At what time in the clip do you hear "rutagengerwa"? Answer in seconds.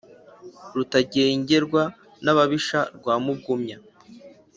0.75-1.83